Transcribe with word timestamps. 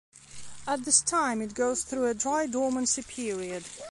At 0.67 0.83
this 0.83 1.01
time 1.01 1.43
it 1.43 1.53
goes 1.53 1.83
through 1.83 2.07
a 2.07 2.15
dry 2.15 2.47
dormancy 2.47 3.03
period. 3.03 3.63